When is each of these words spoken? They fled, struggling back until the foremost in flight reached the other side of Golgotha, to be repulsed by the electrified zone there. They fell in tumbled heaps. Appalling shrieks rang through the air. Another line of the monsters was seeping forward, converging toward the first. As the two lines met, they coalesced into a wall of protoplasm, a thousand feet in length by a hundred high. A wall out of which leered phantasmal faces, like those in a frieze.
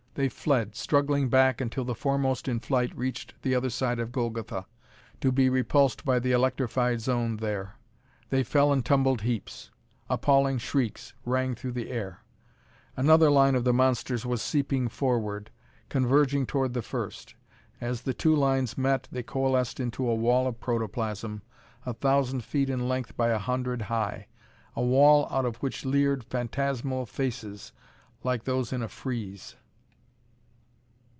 They 0.15 0.27
fled, 0.27 0.75
struggling 0.75 1.29
back 1.29 1.61
until 1.61 1.85
the 1.85 1.95
foremost 1.95 2.49
in 2.49 2.59
flight 2.59 2.93
reached 2.97 3.33
the 3.43 3.55
other 3.55 3.69
side 3.69 3.97
of 3.97 4.11
Golgotha, 4.11 4.65
to 5.21 5.31
be 5.31 5.47
repulsed 5.47 6.03
by 6.03 6.19
the 6.19 6.33
electrified 6.33 6.99
zone 6.99 7.37
there. 7.37 7.75
They 8.29 8.43
fell 8.43 8.73
in 8.73 8.81
tumbled 8.83 9.21
heaps. 9.21 9.71
Appalling 10.09 10.57
shrieks 10.57 11.13
rang 11.23 11.55
through 11.55 11.71
the 11.71 11.89
air. 11.89 12.25
Another 12.97 13.31
line 13.31 13.55
of 13.55 13.63
the 13.63 13.71
monsters 13.71 14.25
was 14.25 14.41
seeping 14.41 14.89
forward, 14.89 15.49
converging 15.87 16.45
toward 16.45 16.73
the 16.73 16.81
first. 16.81 17.35
As 17.79 18.01
the 18.01 18.13
two 18.13 18.35
lines 18.35 18.77
met, 18.77 19.07
they 19.13 19.23
coalesced 19.23 19.79
into 19.79 20.05
a 20.05 20.13
wall 20.13 20.45
of 20.45 20.59
protoplasm, 20.59 21.41
a 21.85 21.93
thousand 21.93 22.43
feet 22.43 22.69
in 22.69 22.89
length 22.89 23.15
by 23.15 23.29
a 23.29 23.39
hundred 23.39 23.83
high. 23.83 24.27
A 24.75 24.83
wall 24.83 25.25
out 25.31 25.45
of 25.45 25.55
which 25.63 25.85
leered 25.85 26.25
phantasmal 26.25 27.05
faces, 27.05 27.71
like 28.25 28.43
those 28.43 28.73
in 28.73 28.83
a 28.83 28.89
frieze. 28.89 29.55